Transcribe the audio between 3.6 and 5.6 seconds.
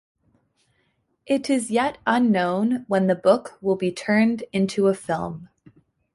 will be turned into a film.